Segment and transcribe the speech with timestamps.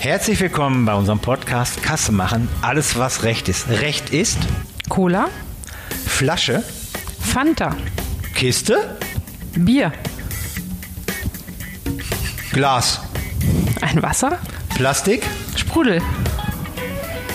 [0.00, 2.48] Herzlich willkommen bei unserem Podcast Kasse machen.
[2.62, 3.68] Alles, was Recht ist.
[3.68, 4.38] Recht ist
[4.88, 5.28] Cola,
[6.06, 6.62] Flasche,
[7.20, 7.76] Fanta,
[8.34, 8.96] Kiste,
[9.56, 9.92] Bier,
[12.52, 13.00] Glas,
[13.80, 14.38] ein Wasser,
[14.76, 15.22] Plastik,
[15.56, 16.00] Sprudel.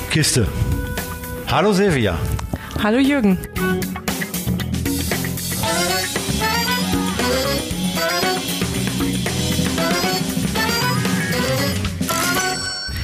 [0.09, 0.48] Kiste.
[1.52, 2.18] Hallo Silvia.
[2.82, 3.38] Hallo Jürgen.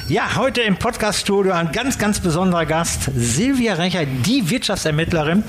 [0.10, 5.44] Ja, heute im Podcaststudio ein ganz, ganz besonderer Gast, Silvia Recher, die Wirtschaftsermittlerin.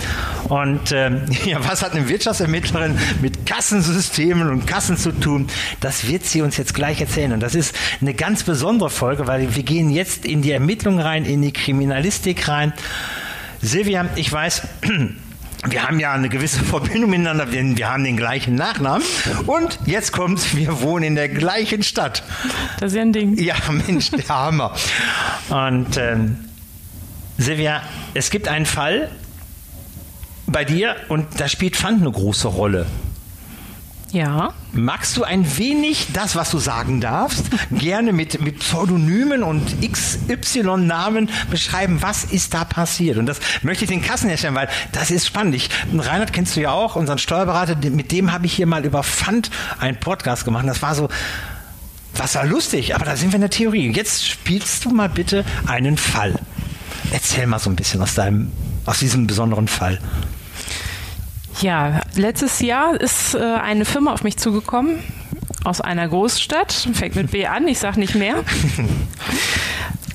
[0.51, 5.46] Und ähm, ja, was hat eine Wirtschaftsermittlerin mit Kassensystemen und Kassen zu tun?
[5.80, 7.32] Das wird sie uns jetzt gleich erzählen.
[7.32, 11.24] Und das ist eine ganz besondere Folge, weil wir gehen jetzt in die Ermittlung rein,
[11.24, 12.74] in die Kriminalistik rein.
[13.62, 14.60] Silvia, ich weiß,
[15.69, 19.06] wir haben ja eine gewisse Verbindung miteinander, denn wir haben den gleichen Nachnamen.
[19.46, 22.23] Und jetzt kommt's, wir wohnen in der gleichen Stadt.
[22.78, 23.37] Das ist ja ein Ding.
[23.38, 24.74] Ja, Mensch, der Hammer.
[25.51, 26.38] Und ähm,
[27.37, 27.82] Silvia,
[28.15, 29.10] es gibt einen Fall
[30.46, 32.87] bei dir und da spielt Pfand eine große Rolle.
[34.12, 34.52] Ja.
[34.72, 41.30] Magst du ein wenig das, was du sagen darfst, gerne mit, mit Pseudonymen und XY-Namen
[41.50, 43.18] beschreiben, was ist da passiert?
[43.18, 45.54] Und das möchte ich den Kassen herstellen, weil das ist spannend.
[45.54, 49.02] Ich, Reinhard kennst du ja auch, unseren Steuerberater, mit dem habe ich hier mal über
[49.02, 50.66] Pfand einen Podcast gemacht.
[50.66, 51.08] Das war so,
[52.14, 53.92] was war lustig, aber da sind wir in der Theorie.
[53.92, 56.34] Jetzt spielst du mal bitte einen Fall.
[57.12, 58.50] Erzähl mal so ein bisschen aus deinem,
[58.86, 60.00] aus diesem besonderen Fall.
[61.60, 65.00] Ja, letztes Jahr ist äh, eine Firma auf mich zugekommen
[65.62, 68.36] aus einer Großstadt, fängt mit B an, ich sage nicht mehr.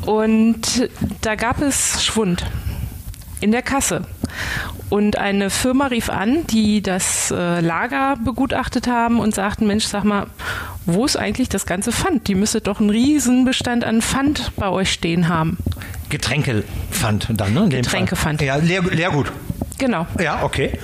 [0.05, 0.89] Und
[1.21, 2.45] da gab es Schwund
[3.41, 4.05] in der Kasse.
[4.89, 10.03] Und eine Firma rief an, die das äh, Lager begutachtet haben und sagten, Mensch, sag
[10.03, 10.27] mal,
[10.85, 12.27] wo ist eigentlich das ganze Pfand?
[12.27, 15.57] Die müsste doch einen Riesenbestand an Pfand bei euch stehen haben.
[16.09, 17.69] Getränkepfand dann, ne?
[17.69, 18.41] Getränkepfand.
[18.41, 19.31] Ja, Leer, Leergut.
[19.79, 20.05] Genau.
[20.19, 20.77] Ja, okay.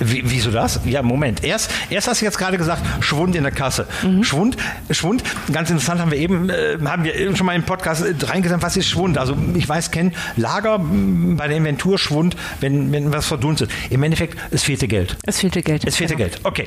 [0.00, 0.80] Wie, wieso das?
[0.84, 1.44] Ja, Moment.
[1.44, 3.86] Erst, erst hast du jetzt gerade gesagt, Schwund in der Kasse.
[4.02, 4.24] Mhm.
[4.24, 4.56] Schwund,
[4.90, 5.22] Schwund,
[5.52, 8.76] ganz interessant, haben wir eben, äh, haben wir schon mal im Podcast äh, reingesagt, was
[8.76, 9.18] ist Schwund?
[9.18, 13.70] Also ich weiß, kennen Lager bei der Inventur Schwund, wenn, wenn was verdunstet.
[13.90, 15.16] Im Endeffekt, es fehlte Geld.
[15.24, 15.84] Es fehlte Geld.
[15.86, 16.28] Es fehlte genau.
[16.28, 16.66] Geld, okay.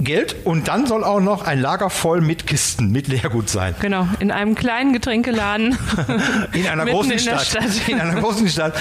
[0.00, 3.74] Geld und dann soll auch noch ein Lager voll mit Kisten, mit Leergut sein.
[3.80, 5.78] Genau, in einem kleinen Getränkeladen.
[6.52, 7.46] in einer großen in Stadt.
[7.46, 7.88] Stadt.
[7.88, 8.74] In einer großen Stadt.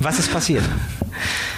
[0.00, 0.64] Was ist passiert?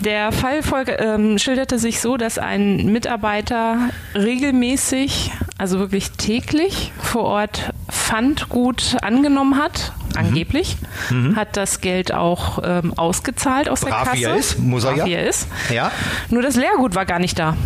[0.00, 0.60] Der Fall
[0.98, 3.78] ähm, schilderte sich so, dass ein Mitarbeiter
[4.14, 10.18] regelmäßig, also wirklich täglich vor Ort Pfandgut angenommen hat, mhm.
[10.18, 10.76] angeblich,
[11.10, 11.34] mhm.
[11.34, 14.16] hat das Geld auch ähm, ausgezahlt aus Brav der Kasse.
[14.16, 15.04] Wie er ist, muss er Brav ja.
[15.06, 15.48] Wie er ist.
[15.72, 15.90] Ja.
[16.30, 17.56] Nur das Leergut war gar nicht da.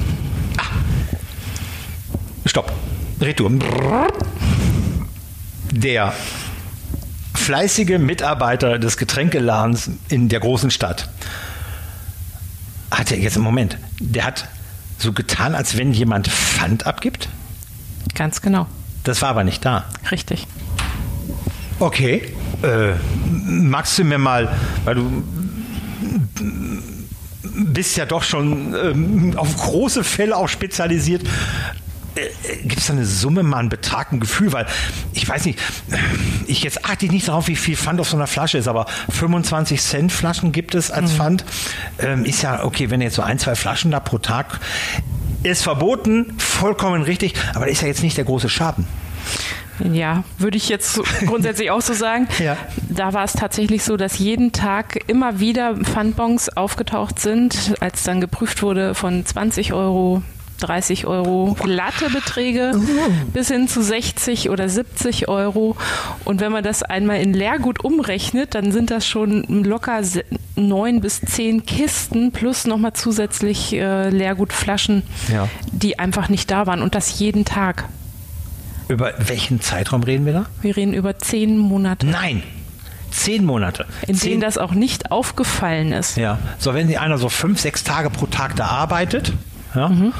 [2.47, 2.72] Stopp.
[3.20, 3.50] Retour.
[5.72, 6.14] Der
[7.34, 11.10] fleißige Mitarbeiter des Getränkeladens in der großen Stadt
[12.91, 14.49] hat ja jetzt im Moment, der hat
[14.99, 17.28] so getan, als wenn jemand Pfand abgibt.
[18.15, 18.67] Ganz genau.
[19.05, 19.84] Das war aber nicht da.
[20.11, 20.47] Richtig.
[21.78, 22.34] Okay.
[22.62, 22.93] Äh,
[23.31, 25.23] magst du mir mal, weil du
[27.43, 31.22] bist ja doch schon ähm, auf große Fälle auch spezialisiert.
[32.15, 34.53] Äh, Gibt es da eine Summe, mal einen Betrag, ein Gefühl?
[34.53, 34.66] Weil
[35.12, 35.59] ich weiß nicht,
[36.47, 38.87] ich jetzt achte ich nicht darauf, wie viel Pfand auf so einer Flasche ist, aber
[39.10, 41.16] 25 Cent Flaschen gibt es als mhm.
[41.16, 41.44] Pfand.
[41.98, 44.60] Ähm, ist ja okay, wenn jetzt so ein, zwei Flaschen da pro Tag
[45.43, 48.87] ist verboten, vollkommen richtig, aber ist ja jetzt nicht der große Schaden.
[49.92, 52.28] Ja, würde ich jetzt grundsätzlich auch so sagen.
[52.38, 52.56] Ja.
[52.88, 58.21] Da war es tatsächlich so, dass jeden Tag immer wieder Pfandbons aufgetaucht sind, als dann
[58.21, 60.22] geprüft wurde von 20 Euro
[60.60, 62.72] 30 Euro glatte Beträge
[63.32, 65.76] bis hin zu 60 oder 70 Euro.
[66.25, 70.00] Und wenn man das einmal in Leergut umrechnet, dann sind das schon locker
[70.56, 75.48] neun bis zehn Kisten plus nochmal zusätzlich äh, Leergutflaschen, Ja.
[75.72, 76.82] die einfach nicht da waren.
[76.82, 77.88] Und das jeden Tag.
[78.89, 80.47] Über welchen Zeitraum reden wir da?
[80.62, 82.07] Wir reden über zehn Monate.
[82.07, 82.42] Nein,
[83.12, 83.86] zehn Monate.
[84.07, 86.16] In zehn, denen das auch nicht aufgefallen ist.
[86.16, 89.33] Ja, so wenn einer so fünf, sechs Tage pro Tag da arbeitet,
[89.75, 90.13] ja, Mhm.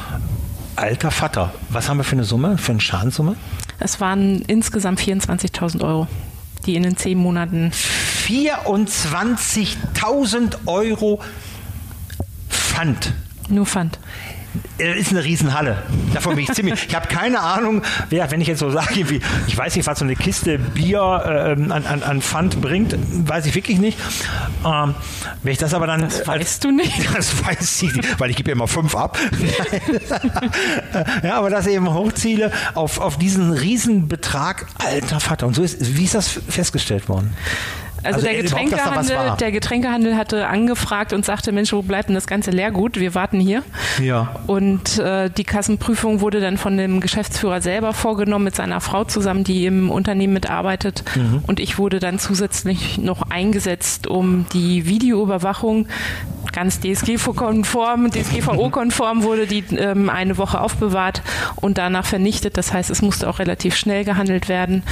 [0.77, 3.37] alter Vater, was haben wir für eine Summe, für eine Schadenssumme?
[3.79, 6.07] Es waren insgesamt 24.000 Euro,
[6.67, 11.21] die in den zehn Monaten 24.000 Euro
[12.49, 13.13] Pfand.
[13.51, 13.99] Nur fand.
[14.79, 15.83] Es ist eine Riesenhalle.
[16.13, 16.87] Davon bin ich ziemlich.
[16.89, 19.99] Ich habe keine Ahnung, wer, wenn ich jetzt so sage, wie, ich weiß nicht, was
[19.99, 22.97] so eine Kiste Bier äh, an, an, an Pfand bringt,
[23.29, 23.99] weiß ich wirklich nicht.
[24.65, 24.95] Ähm,
[25.43, 26.01] wenn ich das aber dann.
[26.01, 26.91] Das weißt du nicht.
[27.21, 29.19] Das weiß ich nicht, weil ich gebe ja immer fünf ab.
[31.23, 35.47] ja, aber das eben hochziele auf, auf diesen Riesenbetrag, alter Vater.
[35.47, 37.35] Und so ist, wie ist das festgestellt worden?
[38.03, 42.27] Also, Also, der, Getränkehandel, der Getränkehandel hatte angefragt und sagte, Mensch, wo bleibt denn das
[42.27, 42.99] ganze Leergut?
[42.99, 43.63] Wir warten hier.
[44.03, 44.37] Ja.
[44.47, 49.45] Und äh, die Kassenprüfung wurde dann von dem Geschäftsführer selber vorgenommen mit seiner Frau zusammen,
[49.45, 51.05] die im Unternehmen mitarbeitet.
[51.15, 51.43] Mhm.
[51.47, 55.87] Und ich wurde dann zusätzlich noch eingesetzt, um die Videoüberwachung
[56.53, 61.23] ganz DSGVO-konform, DSGVO-konform wurde die ähm, eine Woche aufbewahrt
[61.57, 62.57] und danach vernichtet.
[62.57, 64.83] Das heißt, es musste auch relativ schnell gehandelt werden.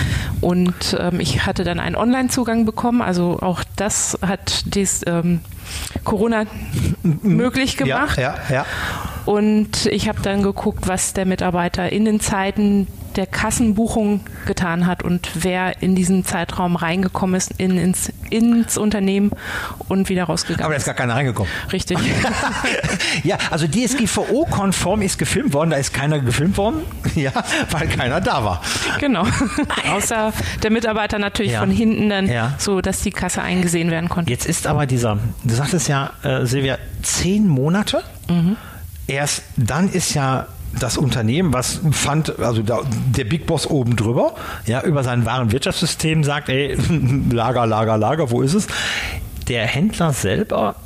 [0.41, 3.03] Und ähm, ich hatte dann einen Online-Zugang bekommen.
[3.03, 5.41] Also auch das hat dies ähm,
[6.05, 6.45] Corona
[7.03, 8.19] möglich gemacht.
[8.19, 8.67] Ja, ja, ja.
[9.27, 12.87] Und ich habe dann geguckt, was der Mitarbeiter in den Zeiten
[13.19, 19.33] der Kassenbuchung getan hat und wer in diesen Zeitraum reingekommen ist in, ins, ins Unternehmen
[19.89, 21.51] und wieder rausgegangen Aber da ist gar keiner reingekommen.
[21.67, 21.73] ist.
[21.75, 21.99] Richtig.
[23.25, 26.83] Ja, also DSGVO-konform ist gefilmt worden, da ist keiner gefilmt worden,
[27.15, 27.33] ja,
[27.71, 28.63] weil keiner da war.
[29.01, 29.27] genau.
[29.93, 30.33] Außer
[30.63, 31.61] der Mitarbeiter natürlich Ja.
[31.61, 32.55] von hinten dann, Ja.
[32.59, 34.31] so dass die Kasse eingesehen werden konnte.
[34.31, 38.03] Jetzt ist aber dieser, du sagtest ja, äh, Silvia, zehn Monate.
[39.07, 40.47] Erst dann ist ja
[40.79, 44.35] das Unternehmen, was fand, also der Big Boss oben drüber,
[44.67, 46.77] ja, über sein wahren Wirtschaftssystem sagt, ey,
[47.31, 48.67] Lager, Lager, Lager, wo ist es?
[49.49, 50.77] Der Händler selber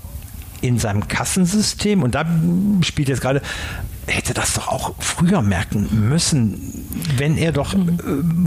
[0.60, 2.24] in seinem Kassensystem, und da
[2.82, 3.42] spielt jetzt gerade,
[4.06, 6.86] hätte das doch auch früher merken müssen,
[7.16, 7.78] wenn er doch äh,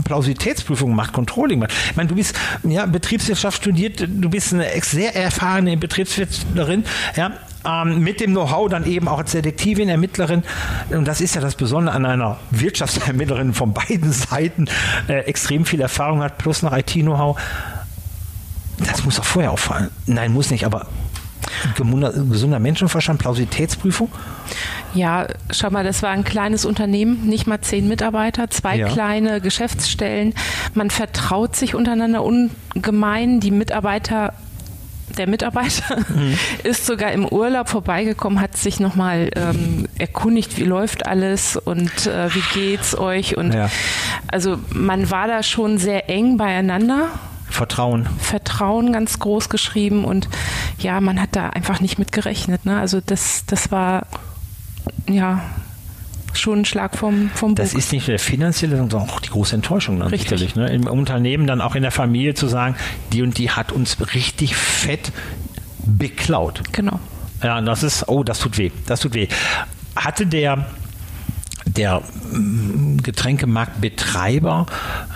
[0.04, 1.72] Plausibilitätsprüfungen macht, Controlling macht.
[1.90, 6.84] Ich meine, du bist ja Betriebswirtschaft studiert, du bist eine sehr erfahrene Betriebswirtlerin,
[7.16, 7.32] ja,
[7.66, 10.42] ähm, mit dem Know-how dann eben auch als Detektivin, Ermittlerin.
[10.90, 14.66] Und das ist ja das Besondere an einer Wirtschaftsermittlerin von beiden Seiten,
[15.08, 17.38] äh, extrem viel Erfahrung hat, plus noch IT-Know-how.
[18.78, 19.90] Das muss doch vorher auffallen.
[20.06, 20.86] Nein, muss nicht, aber
[22.30, 24.10] gesunder Menschenverstand, Plausibilitätsprüfung.
[24.94, 28.88] Ja, schau mal, das war ein kleines Unternehmen, nicht mal zehn Mitarbeiter, zwei Ja.
[28.88, 30.34] kleine Geschäftsstellen.
[30.74, 33.40] Man vertraut sich untereinander ungemein.
[33.40, 34.32] Die Mitarbeiter,
[35.16, 35.98] der Mitarbeiter
[36.64, 42.34] ist sogar im Urlaub vorbeigekommen, hat sich nochmal ähm, erkundigt, wie läuft alles und äh,
[42.34, 43.36] wie geht's euch.
[43.36, 43.70] Und Ja.
[44.28, 47.08] also man war da schon sehr eng beieinander.
[47.48, 48.06] Vertrauen.
[48.18, 50.28] Vertrauen ganz groß geschrieben und
[50.78, 52.66] ja, man hat da einfach nicht mit gerechnet.
[52.66, 52.78] Ne?
[52.78, 54.06] Also das, das war
[55.08, 55.40] ja
[56.38, 57.56] schon ein Schlag vom, vom Bug.
[57.56, 60.30] Das ist nicht nur der finanzielle, sondern auch die große Enttäuschung dann Richtig.
[60.40, 60.56] sicherlich.
[60.56, 60.68] Ne?
[60.72, 62.76] Im Unternehmen, dann auch in der Familie zu sagen,
[63.12, 65.12] die und die hat uns richtig fett
[65.84, 66.62] beklaut.
[66.72, 66.98] genau.
[67.42, 68.70] Ja, das ist, oh, das tut weh.
[68.86, 69.28] Das tut weh.
[69.94, 70.66] Hatte der
[71.66, 72.00] der
[72.32, 74.66] mm, Getränkemarktbetreiber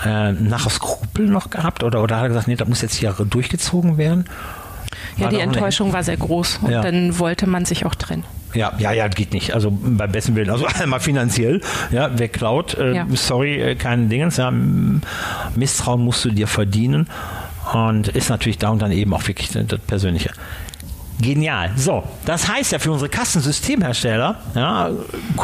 [0.04, 3.12] äh, nachher Skrupel noch gehabt oder, oder hat er gesagt, nee, das muss jetzt hier
[3.12, 4.24] durchgezogen werden?
[5.16, 6.82] Ja, War die Enttäuschung war sehr groß und Ja.
[6.82, 8.24] dann wollte man sich auch trennen.
[8.54, 9.54] Ja, ja, ja, geht nicht.
[9.54, 10.50] Also beim besten Willen.
[10.50, 11.60] Also einmal finanziell,
[11.90, 13.06] ja, wer klaut, äh, Ja.
[13.14, 14.52] sorry, äh, keine Dingens, ja,
[15.54, 17.08] Misstrauen musst du dir verdienen
[17.72, 20.30] und ist natürlich da und dann eben auch wirklich das Persönliche.
[21.20, 21.72] Genial.
[21.76, 24.90] So, das heißt ja für unsere Kassensystemhersteller, ja,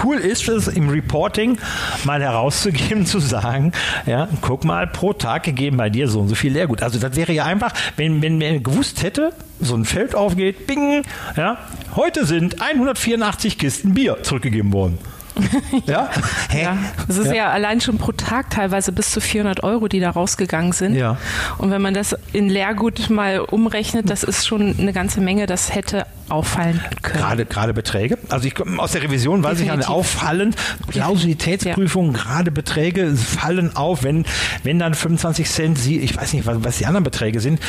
[0.02, 1.58] cool ist es im Reporting
[2.04, 3.72] mal herauszugeben, zu sagen,
[4.06, 6.82] ja, guck mal, pro Tag gegeben bei dir so und so viel Leergut.
[6.82, 11.02] Also das wäre ja einfach, wenn, wenn man gewusst hätte, so ein Feld aufgeht, bing,
[11.36, 11.58] ja,
[11.94, 14.98] heute sind 184 Kisten Bier zurückgegeben worden.
[15.86, 16.08] ja?
[16.48, 16.62] Hä?
[16.62, 17.34] Ja, das ist Ja.
[17.34, 17.50] ja.
[17.50, 20.94] allein schon pro Tag teilweise bis zu 400 Euro, die da rausgegangen sind.
[20.94, 21.16] Ja.
[21.58, 25.74] Und wenn man das in Leergut mal umrechnet, das ist schon eine ganze Menge, das
[25.74, 27.18] hätte auffallen können.
[27.18, 28.18] Gerade, gerade Beträge.
[28.28, 29.88] Also ich aus der Revision weiß ich Definitiv.
[29.88, 30.56] ja auffallend,
[30.88, 34.24] Plausibilitätsprüfung, gerade Beträge fallen auf, wenn,
[34.62, 37.60] wenn dann 25 Cent, sie, ich weiß nicht, was, was die anderen Beträge sind.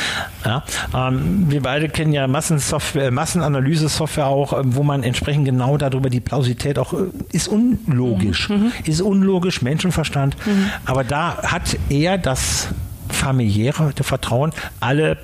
[0.44, 6.10] Ja, ähm, wir beide kennen ja Massensoftware, Massenanalyse-Software auch, ähm, wo man entsprechend genau darüber
[6.10, 8.50] die Plausibilität auch äh, ist unlogisch.
[8.84, 10.36] Ist unlogisch, Menschenverstand.
[10.84, 12.68] Aber da hat er das
[13.08, 15.18] familiäre Vertrauen, alle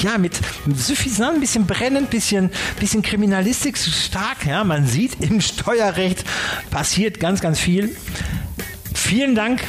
[0.01, 0.39] ja, mit
[0.75, 2.51] suffisant, ein bisschen brennend, bisschen,
[2.81, 6.25] bisschen Kriminalistik stark, ja, man sieht im Steuerrecht
[6.71, 7.97] passiert ganz, ganz viel.
[8.93, 9.63] Vielen Dank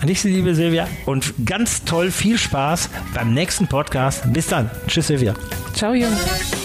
[0.00, 4.32] an dich, liebe Silvia, und ganz toll, viel Spaß beim nächsten Podcast.
[4.32, 4.70] Bis dann.
[4.86, 5.34] Tschüss, Silvia.
[5.74, 6.55] Ciao, Jungs.